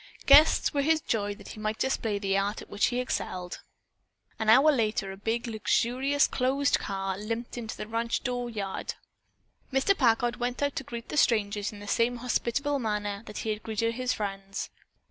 [0.25, 3.61] Guests were his joy that he might display the art at which he excelled.
[4.39, 8.95] An hour later a big, luxurious closed car limped into the ranch door yard.
[9.71, 9.95] Mr.
[9.95, 13.61] Packard went out to greet the strangers in the same hospitable manner that he had
[13.61, 14.71] greeted his friends.